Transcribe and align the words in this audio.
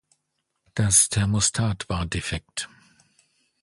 Das 0.73 1.09
Thermostat 1.09 1.87
war 1.87 2.07
defekt. 2.07 2.67